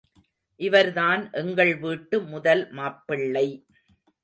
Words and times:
இவர்தான் 0.59 1.31
எங்கள் 1.31 1.77
வீட்டு 1.77 2.21
முதல் 2.23 2.71
மாப்பிள்ளை. 2.71 3.47